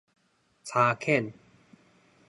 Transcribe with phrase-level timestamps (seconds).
[0.63, 1.31] 柴犬